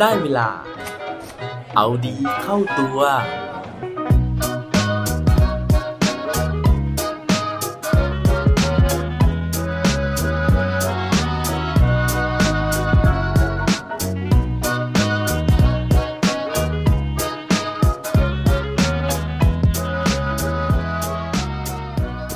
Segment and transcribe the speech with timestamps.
[0.00, 0.48] ได้เวลา
[1.76, 2.98] เอาดีเข้าตัว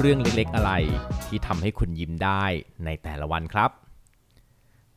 [0.01, 0.73] เรื่องเล็กๆอะไร
[1.27, 2.45] ที่ทำให้คุณยิ้มได้
[2.85, 3.71] ในแต่ละวันครับ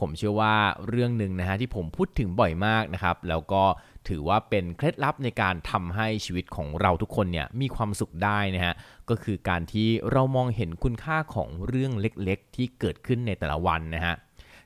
[0.00, 0.54] ผมเชื่อว่า
[0.88, 3.62] เรื่องหนึ่งนะฮะที่ผมพูดถึงบ่อยมากนะครับ แล้วก็
[4.08, 8.74] ถือว่าเป็นเคล็ดลับในการทำให้ชีวิตของเราทุกคนเนี่ยมีความสุขได้นะฮะ
[9.10, 14.14] ก็คือการที่เรามองเห็นคุณค่าของเรื่องเล็กๆ ที่เกิดขึ้นในแต่ละวันนะฮะ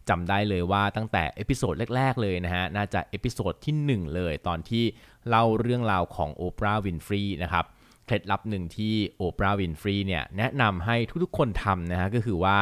[0.08, 4.84] จำได้เลยว่าตั้งแต่ episode แรก ๆ เลยนะฮะน่าจะ episode ที่ 1 เลยตอนที่
[5.28, 7.64] เล่าเรื่องราวของโอปราห์วินฟรีย์นะครับ
[8.06, 12.56] เคล็ดลับหนึ่งที่โอปราห์วินฟรีย์เนี่ยแนะนำให้ทุกๆคนทำนะฮะก็คือว่า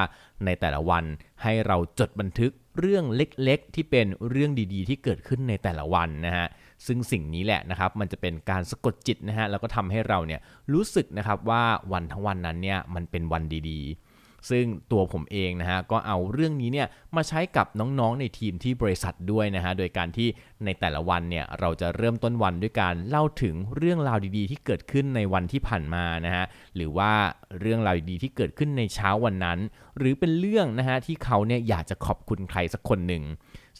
[0.45, 1.05] ในแต่ละวัน
[1.43, 6.47] ให้เราจดบันทึกเรื่องเล็กๆ ที่เป็นเรื่องดีๆ ที่เกิดขึ้นในแต่ละวันนะฮะ
[6.87, 10.41] ซึ่งสิ่งนี้แหละนะครับมันจะเป็นการสะกดจิตนะฮะแล้วก็ทำให้เราเนี่ย
[10.73, 11.62] รู้สึกนะครับว่า
[11.93, 14.12] วันทั้งวันนั้นเนี่ยมันเป็นวันดีๆ
[14.51, 20.29] ซึ่งตัวผมเองนะฮะก็เอาเรื่องนี้เนี่ยมาใช้กับน้องๆในทีมที่บริษัทด้วยนะฮะโดยการที่
[20.65, 26.45] ในแต่ละวันเนี่ยเราจะเริ่มต้นวันด้วยการเล่าถึงเรื่องราวดีๆ ที่เกิดขึ้นในวันที่ผ่านมานะฮะ
[26.77, 27.12] หรือว่า
[27.61, 29.59] เรื่องราวดีๆที่เกิดขึ้นในเช้าวันนั้น
[29.99, 33.25] หรือเป็นเรื่องนะฮะที่เขาเนี่ยอยากจะขอบคุณใครสักคนหนึ่ง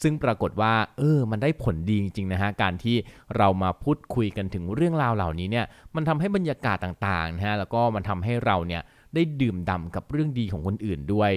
[0.01, 2.95] ซึ่งปรากฏว่าเออมันได้ผลดีจริงๆนะฮะการที่
[3.37, 8.81] เรามาพูดคุยกันถึงเรื่องราวเหล่านี้เนี่ยมันทำให้บรรยากาศต่างๆนะฮะแล้วก็มันทำให้เราเนี่ย
[9.15, 11.31] ได้ดื่มด่ำกับเรื่องดีของคนอื่นด้วย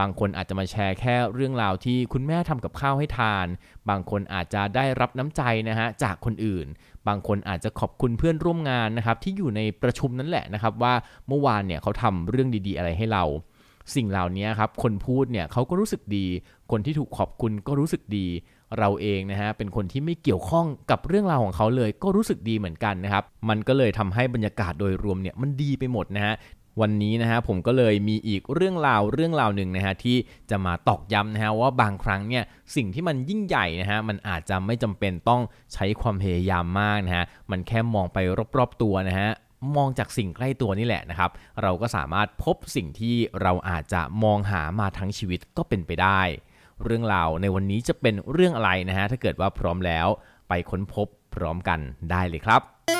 [0.00, 3.46] บางคนอาจจะมาแชร์แค่เรื่องราวที่คุณแม่ทำกับข้าวให้ทาน
[3.88, 6.66] บางคนอาจจะได้รับน้ำใจนะฮะจากคนอื่น
[7.08, 10.94] บางคนอาจจะขอบคุณเพื่อนร่วมงานนะครับที่อยู่ในประชุมนั่นแหละนะครับ ว่า
[11.28, 13.24] เมื่อวานเนี่ยเขาทำเรื่องดี ๆ อะไรให้เรา
[13.94, 16.26] สิ่งเหล่านี้ครับคนพูดเนี่ยเขาก็รู้สึกดี
[16.70, 18.26] คนที่ถูกขอบคุณก็รู้สึกดี
[18.78, 26.34] เราเองนะฮะเป็นคนที่ไม่เกี่ยวข้องกับเรื่องราวของเขาเลย ก็รู้สึกดีเหมือนกันนะครับ มันก็เลยทำให้บรรยากาศโดยรวมเนี่ยมันดีไปหมดนะฮะ
[26.80, 30.16] วันนี้นะฮะผมก็เลยมีอีกเรื่องราวเรื่องราวหนึ่งนะฮะที่
[30.50, 32.44] จะมาตอกย้ำนะฮะว่าบางครั้งเนี่ย
[32.76, 35.42] สิ่งที่มันยิ่งใหญ่นะฮะมันอาจจะไม่จำเป็นต้อง
[35.74, 38.18] ใช้ความพยายามมากนะฮะมันแค่มองไป
[38.58, 39.30] รอบๆตัวนะฮะ
[39.76, 41.30] มองจากสิ่งใกล้ตัวนี่แหละนะครับ
[41.62, 46.20] เราก็สามารถพบสิ่งที่เราอาจจะมองหามาทั้งชีวิตก็เป็นไปได้
[46.84, 50.06] เรื่องราวในวันนี้จะเป็นเรื่องอะไรนะฮะถ้าเกิดว่าพร้อมแล้ว
[50.48, 51.80] ไปค้นพบพร้อมกัน
[52.10, 52.99] ได้เลยครับ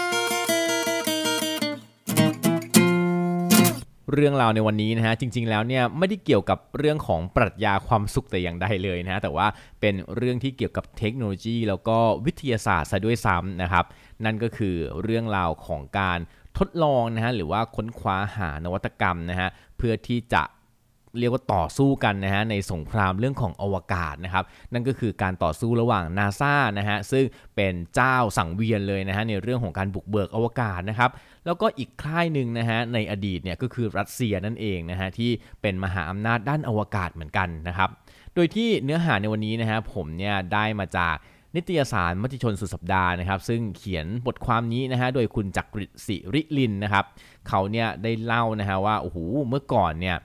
[4.12, 9.46] เรื่องราวในวันนี้นะฮะจริง ๆ แล้วเนี่ยไม่ได้เกี่ยวกับเรื่องของปรัชญาความสุขแต่อย่างใดเลยนะฮะแต่ว่า
[9.80, 13.84] เป็นเรื่องที่เกี่ยวกับเทคโนโลยี แล้วก็วิทยาศาสตร์ซะด้วยซ้ำนะครับ
[14.24, 16.18] นั่นก็คือเรื่องราวของการ
[16.58, 20.42] ทดลองนะฮะหรือว่าค้นคว้าหานวัตกรรมนะฮะเพื่อที่จะ
[21.18, 27.24] เรียกว่าต่อสู้กันนะฮะในสงครามเรื่องของอวกาศนะครับนั่นก็คือการต่อสู้ระหว่างนาซานะฮะซึ่ง
[27.56, 31.10] เป็นเจ้าสังเวียนเลยนะฮะในเรื่องของการบุกเบิกอวกาศนะครับ
[31.46, 35.30] แล้วก็อีกค่ายหนึ่งนะฮะในอดีตเนี่ยก็คือรัสเซียนั่นเองนะฮะที่
[35.62, 37.90] เป็นมหาอำนาจด้านอวกาศเหมือนกันนะครับ
[38.34, 41.16] โดยที่เนื้อหาในวันนี้นะฮะผมเนี่ยได้มาจาก
[41.56, 47.04] นิตยสารมติชนสุดสัปดาห์นะครับ ซึ่งเขียนบทความนี้นะฮะโดยคุณจักริดศิริลินนะครับ
[47.48, 50.16] เขาเนี่ยได้เล่านะฮะว่าโอ้โหเมื่อก่อนเนี่ย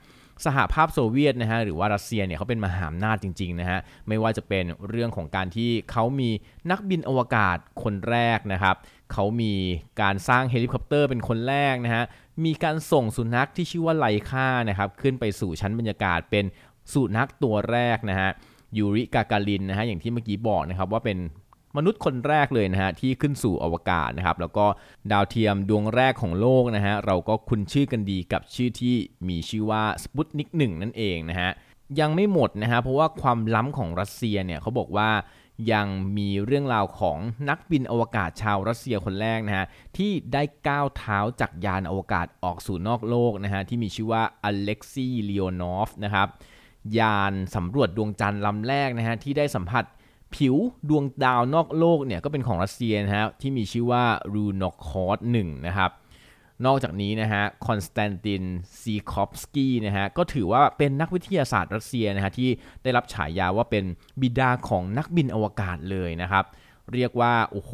[0.45, 6.29] สหภาพโซเวียตนะฮะหรือว่ารัสเซียเนี่ยเขาเป็นมหาอำนาจจริงๆนะฮะไม่ว่าจะเป็นเรื่องของการที่เขามี
[6.71, 8.75] นักบินอวกาศคนแรกนะครับ
[9.13, 9.53] เขามี
[10.01, 12.03] การสร้างเฮลิคอปเตอร์เป็นคนแรกนะฮะ
[12.45, 16.45] มีการส่งสุนัขที่ชื่อว่าไลก้านะครับขึ้นไปสู่ชั้นบรรยากาศเป็น
[16.93, 18.29] สุนัขตัวแรกนะฮะ
[18.77, 21.17] ยูริกาการินนะฮะอย่างที่เมื่อกี้บอกนะครับว่าเป็น
[21.77, 24.65] มนุษย์คนแรกเลยนะฮะที่ขึ้นสู่อวกาศนะครับแล้วก็
[25.11, 28.95] ดาวเทียมดวงแรกของโลกนะฮะเราก็คุ้นชื่อกันดีกับชื่อที่
[29.27, 31.51] มีชื่อว่าสปุตนิกหนึ่งนั่นเองนะฮะ
[31.99, 35.09] ยังไม่หมดนะฮะเพราะว่าความล้ำของรัสเซียเนี่ยเขาบอกว่า
[35.73, 37.17] ยังมีเรื่องราวของ
[37.49, 39.65] นักบินอวกาศชาวรัสเซียคนแรกนะฮะ
[39.97, 46.27] ที่ได้ก้าวเท้าจากยานอวกาศออกสู่นอกโลกนะฮะที่มีชื่อว่าอเล็กซีเลโอนอฟนะครับ
[46.99, 49.83] ยานสำรวจดวงจันทร์ลำแรกนะฮะที่ได้สัมผัส
[50.35, 50.55] ผิว
[50.89, 54.03] ดวงดาวนอกโลกเนี่ยก็เป็นของรัสเซียนะฮะที่มีชื่อว่า
[54.33, 55.91] รูนอกคอร์ดหนึ่งนะครับ
[56.65, 58.43] นอกจากนี้นะฮะคอนสแตนติน
[58.79, 62.49] ซีคอฟสกี้นะฮะก็ถือว่าเป็นนักวิทยาศาสตร์รัสเซียนะฮะที่
[62.83, 63.83] ได้รับฉายาว่าเป็น
[64.21, 66.45] บิดาของนักบินอวกาศเลยนะครับ
[66.93, 67.71] เรียกว่าโอ้โห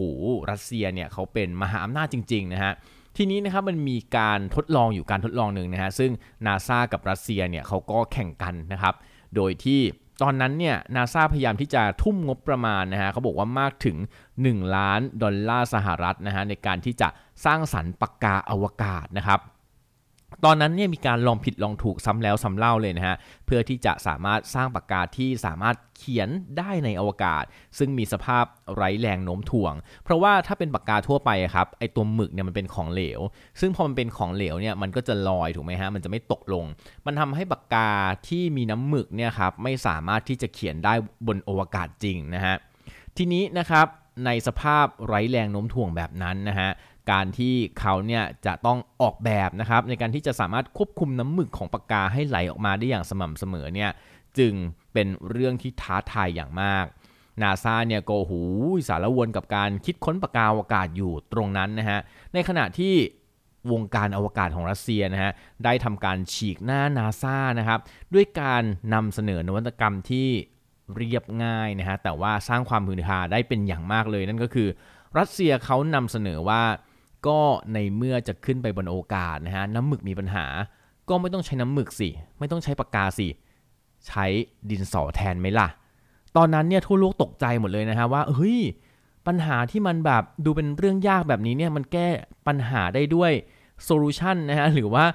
[0.52, 2.74] รัสเซียเนี่ยเขาเป็นมหาอำนาจจริงๆนะฮะ
[3.18, 6.12] ทีนี้นะครับมันมีการทดลองอยู่การทดลองหนึ่งนะฮะซึ่ง
[6.46, 8.96] นาซากับรัสเซียเนี่ยเขาก็แข่งกันนะครับ
[9.36, 9.82] โดยที่
[10.22, 13.98] ตอนนั้นเนี่ยนาซาพยายามที่จะทุ่มงบประมาณนะฮะเขาบอกว่ามากถึง
[14.36, 17.08] 1 ล้านดอลลาร์สหรัฐนะฮะในการที่จะ
[17.46, 19.40] สร้างสรรค์ปากกาอวกาศนะครับ
[20.46, 27.44] ตอนนั้นเนี่ยมีการลองผิดลองถูกซ้ำแล้วซ้ำเล่าเลยนะฮะ เพื่อที่จะสามารถสร้างปากกาที่สามารถเขียนได้ในอวกาศ
[27.78, 28.46] ซึ่งมีสภาพ
[28.76, 29.74] ไร้แรงโน้มถ่วง
[30.04, 33.20] เพราะว่าถ้าเป็นปากกาทั่วไปครับไอตัวหมึกเนี่ยมันเป็นของเหลว
[33.60, 36.66] ซึ่งพอมันเป็นของเหลวเนี่ยมันก็จะลอยถูกไหมฮะมันจะไม่ตกลง
[37.06, 37.90] มันทำให้ปากกา
[38.28, 40.94] ที่มีน้ำหมึกเนี่ยครับไม่สามารถที่จะเขียนได้
[41.28, 42.56] บนอวกาศจริงนะฮะ
[43.18, 43.88] ทีนี้นะครับ
[44.26, 46.70] ในสภาพไร้แรงโน้มถ่วงแบบนั้นนะฮะ
[47.12, 53.92] การที่เขาเนี่ยจะต้องออกแบบนะครับในการที่จะสามารถควบคุมน้ำหมึกของปากกาให้ไหลออกมาได้อย่างสม่ำเสมอเนี่ย
[54.38, 54.54] จึง
[54.94, 56.86] เป็นเรื่องที่ท้าทายอย่างมาก
[57.42, 58.42] นาซาเนี่ยโกหู
[58.88, 62.00] สารวนกับการคิดค้นปากกาอวกาศอยู่ตรงนั้นนะฮะ
[62.34, 62.94] ในขณะที่
[63.72, 65.32] วงการอวกาศของรัสเซียนะฮะ
[65.64, 67.80] ได้ทำการฉีกหน้านาซานะครับ
[68.14, 68.64] ด้วยการ
[68.94, 70.28] นำเสนอนวัตกรรมที่
[70.96, 74.70] เรียบง่ายนะฮะแต่ว่าสร้างความฮือฮาได้เป็นอย่างมากเลยนั่นก็คือ
[75.20, 76.62] รัสเซียเขานำเสนอว่า
[77.28, 77.40] ก็
[77.74, 80.46] ในเมื่อจะขึ้นไปบนโอกาสนะฮะน้ำหมึกมีปัญหา
[81.10, 82.10] ก็ไม่ต้องใช้น้ำหมึกสิ
[82.40, 83.28] ไม่ต้องใช้ปากกาสิ
[84.08, 84.26] ใช้
[84.70, 85.68] ดินสอแทนไหมล่ะ
[86.38, 88.60] ตอนนั้นเนี่ยทั่วโลกตกใจหมดเลยนะฮะว่าเฮ้ย
[89.28, 92.08] ปัญหาที่มันแบบดูเป็นเรื่องยากแบบนี้เนี่ยมันแก้
[92.48, 93.32] ปัญหาได้ด้วย
[93.84, 95.06] โซลูชันนะฮะหรือว่า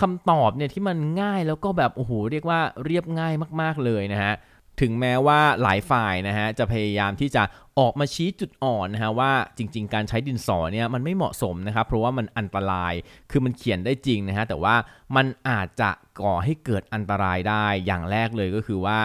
[0.00, 4.32] คำตอบเนี่ยที่มันง่ายแล้วก็แบบโอ้โหเรียกว่าเรียบง่ายมาก ๆเลยนะฮะ
[4.80, 7.42] ถึงแม้ว่าหลายฝ่ายนะฮะจะพยายามที่จะ
[7.78, 12.94] ออกมาชี้จุดอ่อนนะฮะว่าจริง ๆ การใช้ดินสอเนี่ยมันไม่เหมาะสมนะครับ เพราะว่ามันอันตราย
[13.30, 14.74] คือมันเขียนได้จริงนะฮะแต่ว่า
[15.16, 15.90] มันอาจจะ
[16.20, 18.98] ก่อให้เกิดอันตรายได้อย่างแรกเลยก็คือว่า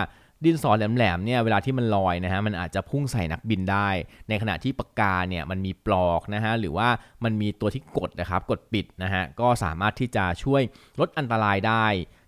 [0.44, 3.90] ดินสอแหลมๆเนี่ยเวลาที่มันลอยนะฮะมันอาจจะพุ่งใส่นักบินได้
[4.30, 6.88] ในขณะที่ปากกาเนี่ยมันมีปลอกนะฮะหรือว่า
[7.24, 10.62] มันมีตัวที่กดนะครับกดปิดนะฮะก็สามารถที่จะช่วย
[11.00, 11.86] ลดอันตรายได้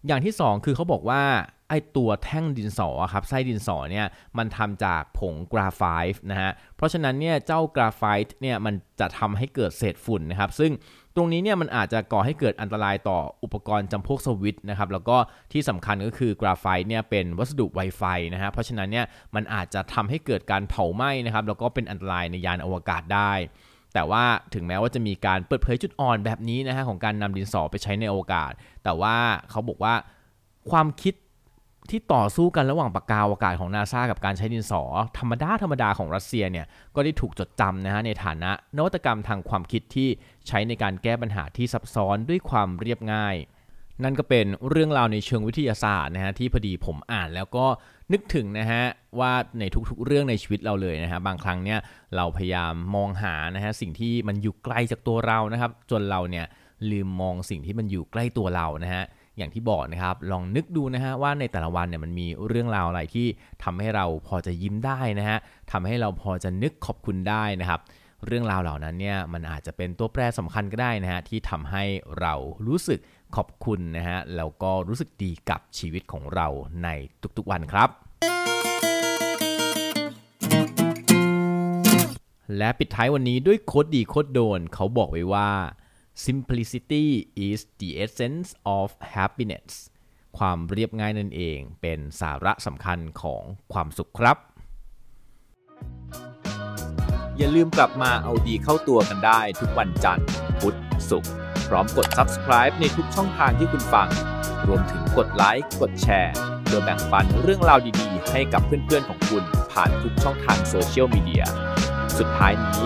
[0.08, 1.24] อย่างที่ 2 คือเขาบอกว่า
[1.70, 4.06] ไอตัวแท่งดินสอครับไส้ดินสอเนี่ย
[4.38, 5.82] มันทำจากผงกราไฟ
[6.14, 10.72] ต์นะฮะเพราะฉะนั้นเนี่ยเจ้ากราไฟต์เนี่ยมันจะทำให้เกิดเศษฝุ่นนะครับ ซึ่ง
[11.16, 15.18] ตรงนี้เนี่ยมันอาจจะก่อให้เกิดอันตรายต่ออุปกรณ์จำพวกสวิตช์นะครับแล้วก็
[15.52, 18.04] ที่สำคัญก็คือกราไฟต์เนี่ยเป็นวัสดุไวไฟ
[18.34, 23.34] นะฮะเพราะฉะนั้นเนี่ยมันอาจจะทำให้เกิดการเผาไหม้นะครับแล้วก็เป็นอันตรายในยานอวกาศได้
[23.94, 24.24] แต่ว่า
[24.54, 28.52] ถึงแม้ว่าจะมีการเปิดเผยจุดอ่อนแบบนี้นะฮะของการนำดินสอไปใช้ในอวกาศ
[28.84, 29.16] แต่ว่า
[29.50, 29.94] เขาบอกว่า
[30.70, 31.14] ความคิด
[31.92, 34.84] ที่ต่อสู้กันระหว่างปากกาอากาศของนาซากับการใช้ดินสอ
[35.18, 36.66] ธรรมดาธรรมดาของรัสเซียเนี่ย
[36.96, 40.10] ก็ได้ถูกจดจำนะฮะในฐานะนวัตกรรมทางความคิดที่
[40.48, 43.36] ใช้ในการแก้ปัญหาที่ซับซ้อนด้วยความเรียบง่าย
[44.04, 47.66] นั่นก็เป็นเรื่องราวในเชิงวิทยาศาสตร์นะฮะที่พอดีผมอ่านแล้วก็
[48.14, 48.84] นึกถึงนะฮะ
[49.20, 51.80] ว่าในทุกๆเรื่องในชีวิตเราเลยนะฮะบางครั้งเนี่ย
[52.16, 56.46] เราพยายามมองหานะฮะสิ่งที่มันอยู่ไกลจากตัวเรานะครับ จนเราเนี่ย
[56.92, 59.04] ลืมมองสิ่งที่มันอยู่ใกล้ตัวเรานะฮะ
[59.38, 63.28] อย่างที่บอกนะครับ ลองนึกดูนะฮะว่าในแต่ละวันเนี่ยมันมีเรื่องราวอะไรที่
[63.64, 65.38] ทำให้เราพอจะยิ้มได้นะฮะ
[65.72, 67.80] ทำให้เราพอจะนึกขอบคุณได้นะครับ
[68.26, 71.84] เรื่องราวเหล่านั้นเนี่ยมันอาจจะเป็นตัวแปรสำคัญก็ได้นะฮะที่ทำให้
[72.20, 72.34] เรา
[72.68, 73.00] รู้สึก
[73.36, 76.48] ขอบคุณนะฮะแล้วก็รู้สึกดีกับชีวิตของเรา
[76.84, 76.90] ใน
[77.38, 77.90] ทุกๆวันครับ
[82.58, 85.50] และปิดท้ายวันนี้ด้วยโคดดีโคดโดนเขาบอกไว้ว่า
[86.16, 89.74] simplicity is the essence of happiness
[90.38, 93.44] ความเรียบง่ายนั่นเองเป็นสาระสำคัญของ
[93.74, 94.38] ความสุขครับ
[97.38, 100.28] อย่าลืมกลับมาเอาดีเข้าตัวกันได้ทุกวันจันทร์
[100.60, 100.78] พุธ
[101.10, 101.32] ศุกร์
[101.68, 104.10] พร้อมกด subscribe ในทุกช่องทางที่คุณฟัง
[104.68, 111.44] รวมถึงกดไลค์กดแชร์เพื่อแบ่งปันเรื่องราวดีๆ ให้กับเพื่อนๆของคุณผ่านทุกช่องทางโซเชียลมีเดีย
[112.18, 112.86] สุดท้ายนี้